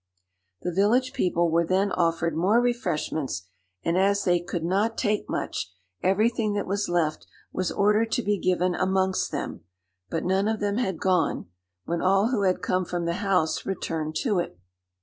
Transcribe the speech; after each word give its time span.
The 0.63 0.73
village 0.73 1.13
people 1.13 1.51
were 1.51 1.63
then 1.63 1.91
offered 1.91 2.35
more 2.35 2.59
refreshments, 2.59 3.43
and 3.83 3.99
as 3.99 4.23
they 4.23 4.39
could 4.39 4.63
not 4.63 4.97
take 4.97 5.29
much, 5.29 5.71
everything 6.01 6.53
that 6.53 6.65
was 6.65 6.89
left 6.89 7.27
was 7.53 7.71
ordered 7.71 8.11
to 8.13 8.23
be 8.23 8.39
given 8.39 8.73
amongst 8.73 9.31
them; 9.31 9.61
but 10.09 10.23
none 10.25 10.47
of 10.47 10.59
them 10.59 10.77
had 10.77 10.99
gone, 10.99 11.51
when 11.85 12.01
all 12.01 12.29
who 12.29 12.41
had 12.41 12.63
come 12.63 12.83
from 12.83 13.05
the 13.05 13.13
house 13.21 13.63
returned 13.63 14.15
to 14.23 14.39
it. 14.39 14.57